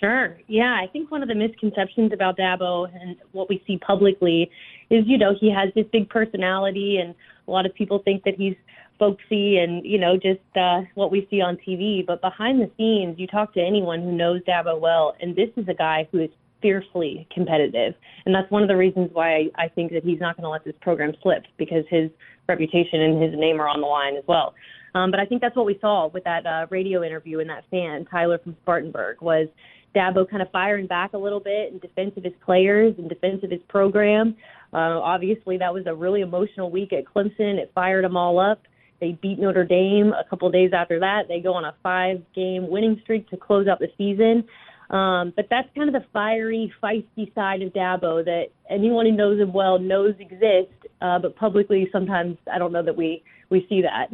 [0.00, 0.38] Sure.
[0.48, 4.50] Yeah, I think one of the misconceptions about Dabo and what we see publicly
[4.90, 7.14] is, you know, he has this big personality, and
[7.46, 8.56] a lot of people think that he's
[8.98, 12.06] folksy and, you know, just uh, what we see on TV.
[12.06, 15.66] But behind the scenes, you talk to anyone who knows Dabo well, and this is
[15.68, 16.30] a guy who is
[16.62, 17.94] fiercely competitive.
[18.24, 20.50] And that's one of the reasons why I, I think that he's not going to
[20.50, 22.10] let this program slip because his
[22.48, 24.54] reputation and his name are on the line as well.
[24.94, 27.64] Um, but I think that's what we saw with that uh, radio interview and that
[27.70, 29.48] fan, Tyler from Spartanburg, was
[29.94, 33.42] Dabo kind of firing back a little bit in defense of his players and defense
[33.42, 34.36] of his program.
[34.74, 37.58] Uh, obviously, that was a really emotional week at Clemson.
[37.58, 38.62] It fired them all up.
[39.00, 41.28] They beat Notre Dame a couple days after that.
[41.28, 44.44] They go on a five-game winning streak to close out the season.
[44.90, 49.40] Um, but that's kind of the fiery, feisty side of Dabo that anyone who knows
[49.40, 50.74] him well knows exists.
[51.00, 54.10] Uh, but publicly, sometimes I don't know that we we see that.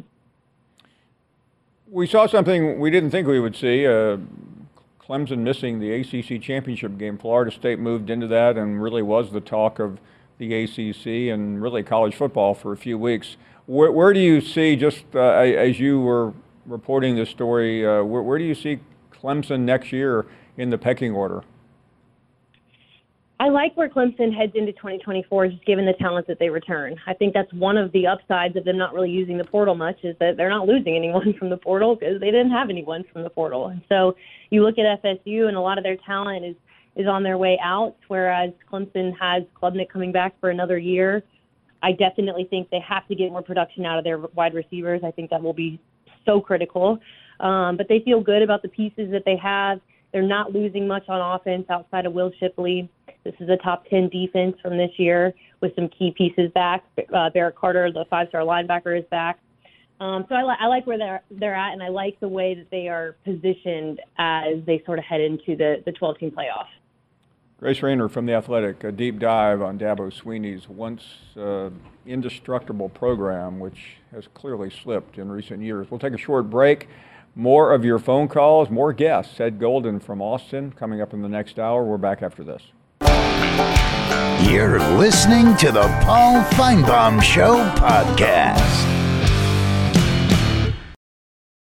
[1.90, 3.86] We saw something we didn't think we would see.
[3.86, 4.18] Uh,
[5.02, 7.18] Clemson missing the ACC championship game.
[7.18, 9.98] Florida State moved into that and really was the talk of
[10.40, 13.36] the ACC and really college football for a few weeks.
[13.66, 16.32] Where, where do you see, just uh, as you were
[16.66, 18.80] reporting this story, uh, where, where do you see
[19.12, 20.26] Clemson next year
[20.56, 21.44] in the pecking order?
[23.38, 26.96] I like where Clemson heads into 2024, just given the talent that they return.
[27.06, 29.96] I think that's one of the upsides of them not really using the portal much
[30.02, 33.22] is that they're not losing anyone from the portal because they didn't have anyone from
[33.22, 33.68] the portal.
[33.68, 34.16] And so
[34.50, 36.56] you look at FSU, and a lot of their talent is
[36.96, 41.22] is on their way out, whereas Clemson has Klubnik coming back for another year.
[41.82, 45.00] I definitely think they have to get more production out of their wide receivers.
[45.04, 45.80] I think that will be
[46.26, 46.98] so critical.
[47.40, 49.80] Um, but they feel good about the pieces that they have.
[50.12, 52.90] They're not losing much on offense outside of Will Shipley.
[53.24, 56.84] This is a top 10 defense from this year with some key pieces back.
[57.14, 59.38] Uh, Barrett Carter, the five star linebacker, is back.
[60.00, 62.54] Um, so I, li- I like where they're they're at, and I like the way
[62.54, 66.66] that they are positioned as they sort of head into the the 12 team playoff.
[67.60, 71.02] Grace Raynor from The Athletic, a deep dive on Dabo Swinney's once
[71.36, 71.68] uh,
[72.06, 75.90] indestructible program, which has clearly slipped in recent years.
[75.90, 76.88] We'll take a short break.
[77.34, 79.38] More of your phone calls, more guests.
[79.38, 81.84] Ed Golden from Austin coming up in the next hour.
[81.84, 82.62] We're back after this.
[84.50, 88.86] You're listening to the Paul Finebaum Show podcast.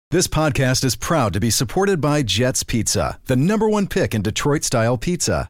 [0.09, 4.23] This podcast is proud to be supported by Jets Pizza, the number one pick in
[4.23, 5.49] Detroit style pizza.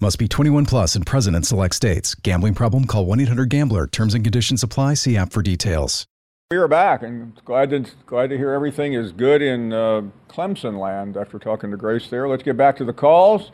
[0.00, 2.14] Must be 21 plus and present in select states.
[2.14, 2.84] Gambling problem?
[2.84, 3.88] Call 1 800 Gambler.
[3.88, 4.94] Terms and conditions apply.
[4.94, 6.06] See app for details.
[6.52, 10.78] We are back, and glad to glad to hear everything is good in uh, Clemson
[10.78, 11.16] land.
[11.16, 13.50] After talking to Grace there, let's get back to the calls.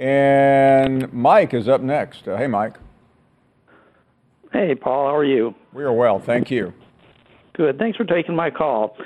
[0.00, 2.26] And Mike is up next.
[2.26, 2.74] Uh, hey, Mike.
[4.52, 5.54] Hey, Paul, how are you?
[5.72, 6.74] We are well, thank you.
[7.52, 7.78] Good.
[7.78, 8.96] Thanks for taking my call.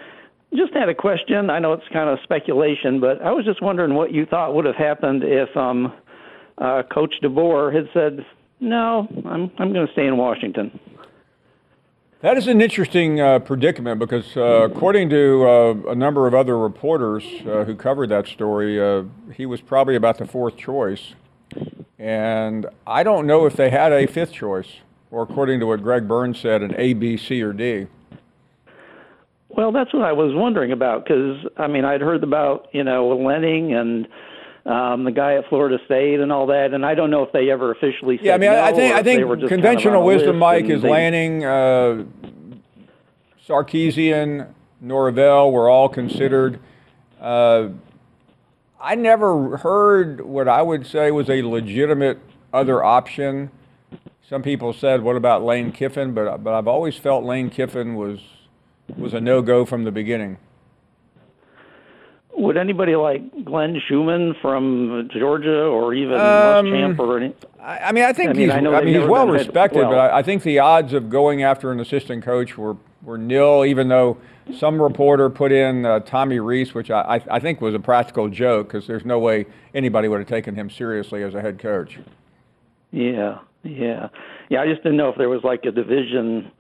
[0.57, 1.51] Just had a question.
[1.51, 4.65] I know it's kind of speculation, but I was just wondering what you thought would
[4.65, 5.93] have happened if um,
[6.61, 8.25] uh, Coach DeBoer had said,
[8.61, 10.79] "No, I'm I'm going to stay in Washington."
[12.21, 16.59] That is an interesting uh, predicament because, uh, according to uh, a number of other
[16.59, 21.15] reporters uh, who covered that story, uh, he was probably about the fourth choice.
[21.97, 24.67] And I don't know if they had a fifth choice,
[25.13, 27.87] or according to what Greg Burns said, an A, B, C, or D.
[29.49, 33.09] Well, that's what I was wondering about because I mean I'd heard about you know
[33.17, 34.09] Lanning and
[34.69, 37.51] um, the guy at Florida State and all that, and I don't know if they
[37.51, 40.39] ever officially said Yeah, I mean, no, I think I think conventional kind of wisdom,
[40.39, 42.05] Mike, is they- Lanning, uh,
[43.47, 44.49] Sarkisian,
[44.81, 46.61] Norvell were all considered.
[47.21, 47.69] Uh,
[48.81, 52.19] I never heard what I would say was a legitimate
[52.53, 53.51] other option.
[54.23, 58.21] Some people said, "What about Lane Kiffin?" But but I've always felt Lane Kiffin was
[58.97, 60.37] was a no go from the beginning.
[62.39, 67.35] Would anybody like Glenn Schumann from Georgia or even Um, Muschamp or any?
[67.61, 69.99] I, I mean, I think I mean, he's, I I mean, he's well respected, but
[69.99, 73.89] I, I think the odds of going after an assistant coach were, were nil, even
[73.89, 74.19] though
[74.55, 78.29] some reporter put in uh, Tommy Rees, which I, I, I think was a practical
[78.29, 81.99] joke because there's no way anybody would have taken him seriously as a head coach.
[82.93, 84.09] Yeah, yeah,
[84.49, 84.63] yeah.
[84.63, 86.51] I just didn't know if there was like a division,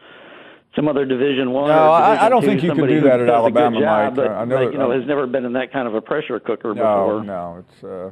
[0.78, 1.68] some other Division One.
[1.68, 3.80] No, I- I don't two, think you can do that at does a good Alabama,
[3.80, 4.14] job, Mike.
[4.14, 6.38] But, I know- like, you know, has never been in that kind of a pressure
[6.38, 7.24] cooker No, before.
[7.24, 7.84] no, it's.
[7.84, 8.10] Uh,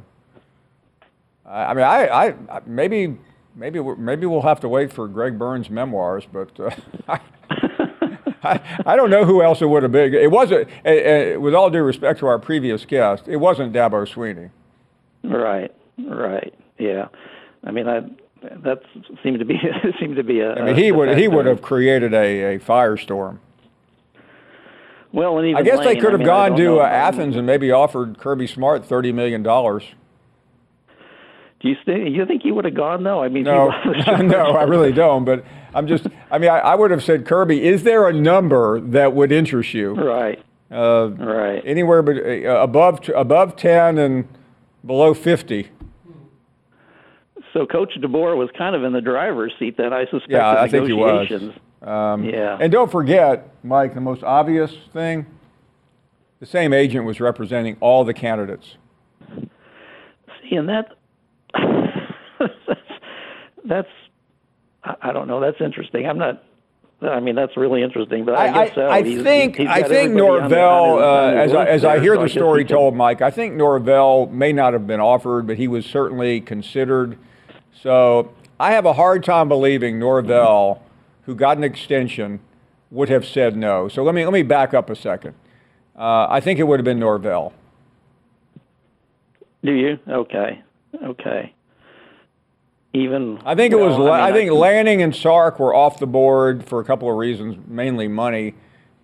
[1.49, 2.07] I mean, I,
[2.49, 3.17] I maybe
[3.55, 6.69] maybe maybe we'll have to wait for Greg Byrne's memoirs, but uh,
[8.43, 10.13] I, I, don't know who else it would have been.
[10.13, 10.67] It wasn't.
[10.85, 14.49] Uh, with all due respect to our previous guest, it wasn't Dabo Swinney.
[15.23, 15.73] Right.
[15.97, 16.53] Right.
[16.77, 17.07] Yeah.
[17.63, 18.01] I mean, I
[18.41, 18.81] that
[19.23, 19.59] seemed to be
[19.99, 20.53] seemed to be a.
[20.53, 23.39] I mean, he would he would have created a, a firestorm.
[25.11, 27.35] Well, and even I guess Lane, they could have I mean, gone to uh, Athens
[27.35, 29.83] and maybe offered Kirby Smart thirty million dollars.
[31.59, 33.23] Do you think you think he would have gone though?
[33.23, 33.69] I mean, no,
[34.21, 35.25] no, I really don't.
[35.25, 37.63] But I'm just, I mean, I, I, would have said Kirby.
[37.63, 39.93] Is there a number that would interest you?
[39.93, 40.43] Right.
[40.71, 41.61] Uh, right.
[41.65, 44.27] Anywhere but uh, above above ten and
[44.85, 45.69] below fifty.
[47.57, 50.29] So Coach DeBoer was kind of in the driver's seat then, I suspect.
[50.29, 51.31] Yeah, I think he was.
[51.81, 52.55] Um, yeah.
[52.61, 55.25] And don't forget, Mike, the most obvious thing:
[56.39, 58.75] the same agent was representing all the candidates.
[59.29, 60.97] See, and that
[62.39, 62.81] that's,
[63.65, 63.89] that's
[65.01, 65.39] I don't know.
[65.39, 66.05] That's interesting.
[66.05, 66.43] I'm not.
[67.01, 68.23] I mean, that's really interesting.
[68.23, 68.87] But I, I guess so.
[68.87, 72.29] I, he's, think he's I think Norvell, uh, as I, as I hear so the
[72.29, 76.39] story told, Mike, I think Norvell may not have been offered, but he was certainly
[76.39, 77.17] considered.
[77.81, 80.81] So I have a hard time believing Norvell,
[81.23, 82.39] who got an extension,
[82.91, 83.87] would have said no.
[83.87, 85.35] So let me let me back up a second.
[85.95, 87.53] Uh, I think it would have been Norvell.
[89.63, 89.99] Do you?
[90.07, 90.61] Okay.
[91.03, 91.53] Okay.
[92.93, 93.95] Even I think it well, was.
[93.97, 97.09] I, mean, I think I, Lanning and Sark were off the board for a couple
[97.09, 98.55] of reasons, mainly money.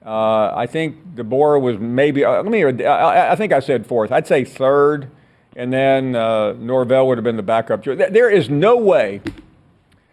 [0.05, 2.25] Uh, I think DeBoer was maybe.
[2.25, 2.63] Uh, let me.
[2.63, 4.11] I, I, think I said fourth.
[4.11, 5.11] I'd say third,
[5.55, 7.83] and then uh, Norvell would have been the backup.
[7.83, 9.21] There is no way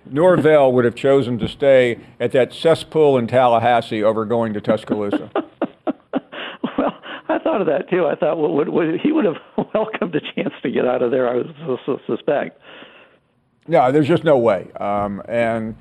[0.06, 5.30] Norvell would have chosen to stay at that cesspool in Tallahassee over going to Tuscaloosa.
[6.78, 8.06] well, I thought of that too.
[8.06, 9.36] I thought, well, would, would, he would have
[9.74, 11.28] welcomed a chance to get out of there.
[11.28, 11.54] I would
[12.06, 12.60] suspect.
[13.68, 14.70] No, there's just no way.
[14.80, 15.76] Um, and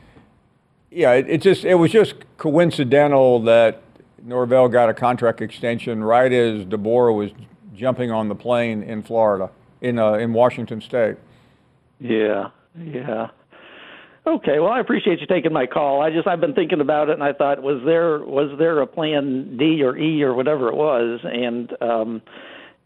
[0.91, 3.81] yeah, it, it, just it was just coincidental that
[4.23, 7.31] Norvell got a contract extension right as DeBoer was
[7.79, 9.49] jumping on the plane in Florida,
[9.81, 11.15] in uh, in Washington State.
[11.99, 13.29] Yeah, yeah.
[14.27, 16.01] Okay, well, I appreciate you taking my call.
[16.01, 18.87] I just I've been thinking about it, and I thought, was there was there a
[18.87, 22.21] plan D or E or whatever it was, and um,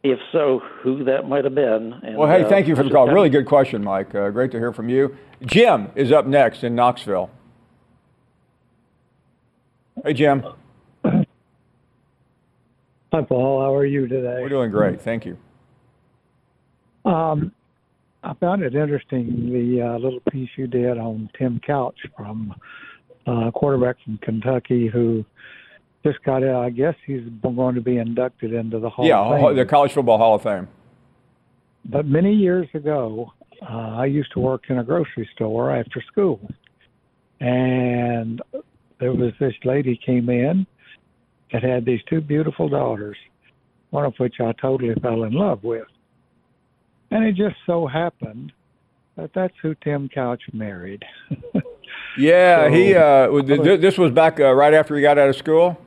[0.04, 1.94] if so, who that might have been.
[2.04, 3.08] And, well, hey, uh, thank you for the call.
[3.08, 4.14] Really good question, Mike.
[4.14, 5.18] Uh, great to hear from you.
[5.46, 7.30] Jim is up next in Knoxville.
[10.04, 10.46] Hey, Jim.
[13.14, 13.62] Hi, Paul.
[13.62, 14.40] How are you today?
[14.42, 15.00] We're doing great.
[15.00, 15.38] Thank you.
[17.06, 17.52] Um,
[18.24, 22.56] I found it interesting the uh, little piece you did on Tim Couch from
[23.28, 25.24] uh, quarterback from Kentucky who
[26.04, 26.64] just got out.
[26.64, 29.56] I guess he's going to be inducted into the Hall yeah, of Fame.
[29.58, 30.68] the College Football Hall of Fame.
[31.86, 36.40] But many years ago, uh, I used to work in a grocery store after school,
[37.40, 38.42] and
[39.00, 40.66] there was this lady came in
[41.54, 43.16] that had these two beautiful daughters,
[43.92, 45.88] one of which I totally fell in love with.
[47.12, 48.52] And it just so happened
[49.16, 51.06] that that's who Tim Couch married.
[52.18, 52.96] yeah, So- he.
[52.96, 55.80] Uh, th- this was back uh, right after he got out of school.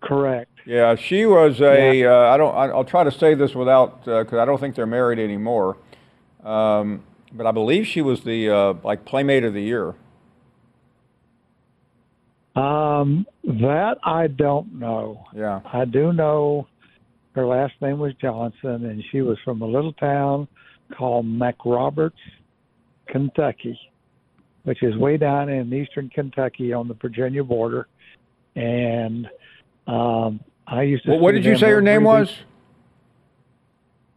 [0.00, 0.48] Correct.
[0.64, 2.04] Yeah, she was a.
[2.04, 2.54] Uh, I don't.
[2.54, 5.76] I'll try to say this without because I don't think they're married anymore.
[6.44, 7.02] Um,
[7.32, 9.94] but I believe she was the uh, like playmate of the year.
[12.54, 15.24] Um, that I don't know.
[15.34, 15.60] Yeah.
[15.72, 16.68] I do know
[17.34, 20.48] her last name was Johnson, and she was from a little town
[20.96, 22.12] called McRoberts,
[23.08, 23.78] Kentucky,
[24.64, 27.88] which is way down in eastern Kentucky on the Virginia border.
[28.54, 29.28] And
[29.86, 31.12] um, I used to.
[31.12, 32.30] Well, what did you say her name was?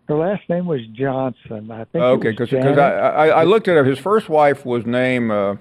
[0.08, 1.72] Her last name was Johnson.
[1.72, 2.04] I think.
[2.04, 3.86] Okay, because because I, I I looked at her.
[3.86, 5.56] His first wife was named uh,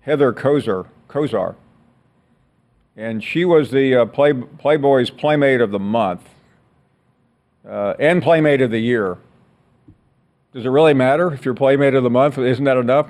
[0.00, 1.54] Heather Kozar, Kozar,
[2.96, 6.22] and she was the uh, Play, Playboy's Playmate of the Month
[7.68, 9.18] uh, and Playmate of the Year.
[10.52, 12.38] Does it really matter if you're Playmate of the Month?
[12.38, 13.08] Isn't that enough?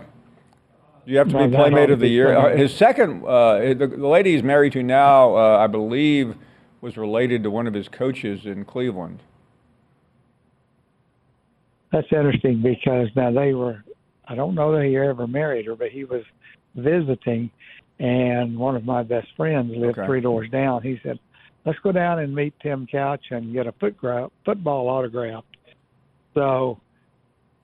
[1.06, 2.36] Do You have to No, be Playmate of the Year.
[2.36, 2.58] Uh, Playmate.
[2.58, 6.34] his second, uh, the, the lady he's married to now, uh, I believe,
[6.80, 9.20] was related to one of his coaches in Cleveland.
[11.92, 13.82] That's interesting because now they were.
[14.28, 16.24] I don't know that he ever married her, but he was
[16.74, 17.48] visiting,
[17.98, 20.06] and one of my best friends lived Okay.
[20.06, 20.82] three doors down.
[20.82, 21.18] He said,
[21.64, 25.44] "Let's go down and meet Tim Couch and get a footgra- football autograph."
[26.34, 26.78] So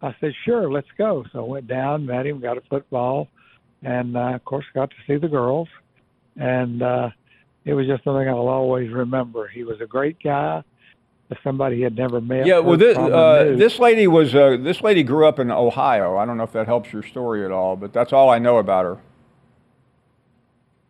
[0.01, 3.29] I said, "Sure, let's go." So I went down, met him, got a football,
[3.83, 5.69] and uh, of course got to see the girls,
[6.37, 7.11] and uh,
[7.65, 9.49] it was just something I'll always remember.
[9.49, 10.63] He was a great guy.
[11.43, 12.45] somebody had never met.
[12.45, 16.17] Yeah, well, this, uh, this lady was uh, this lady grew up in Ohio.
[16.19, 18.59] I don't know if that helps your story at all, but that's all I know
[18.59, 18.99] about her.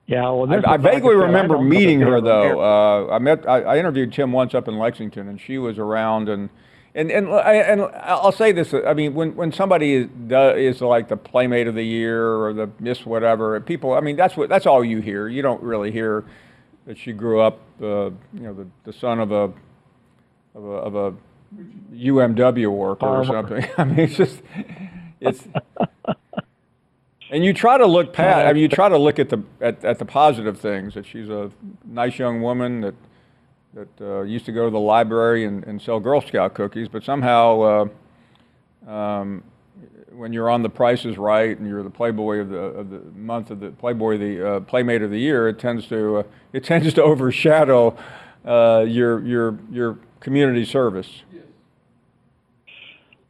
[0.07, 2.61] Yeah, well, I, I vaguely said, I remember meeting her though.
[2.61, 6.29] Uh, I met I, I interviewed Tim once up in Lexington, and she was around.
[6.29, 6.51] And
[6.95, 11.09] and and I, and I'll say this: I mean, when when somebody is, is like
[11.09, 13.95] the playmate of the year or the Miss whatever, people.
[13.95, 15.29] I mean, that's what that's all you hear.
[15.29, 16.25] You don't really hear
[16.87, 19.53] that she grew up, uh, you know, the, the son of a
[20.55, 21.15] of a, of a
[21.95, 23.65] UMW worker or something.
[23.79, 24.43] I mean, it's just
[25.21, 25.47] it's.
[27.33, 28.47] And you try to look past.
[28.47, 30.93] I mean, you try to look at the at, at the positive things.
[30.93, 31.51] That she's a
[31.87, 32.95] nice young woman that
[33.75, 37.03] that uh, used to go to the library and, and sell Girl Scout cookies, but
[37.03, 37.89] somehow,
[38.87, 39.43] uh, um,
[40.11, 43.01] when you're on The Price is Right and you're the Playboy of the of the
[43.17, 46.23] month of the Playboy the uh, Playmate of the year, it tends to uh,
[46.53, 47.97] it tends to overshadow
[48.45, 51.23] uh, your your your community service.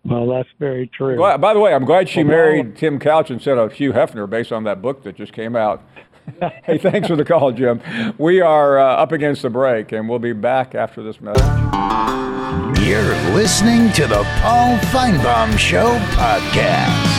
[0.05, 1.17] Well, that's very true.
[1.17, 4.29] Glad- by the way, I'm glad she Well, married Tim Couch instead of Hugh Hefner
[4.29, 5.83] based on that book that just came out.
[6.65, 7.81] hey, thanks for the call, Jim.
[8.19, 11.43] We are uh, up against the break, and we'll be back after this message.
[12.87, 17.12] You're listening to the Paul Finebaum Show podcast.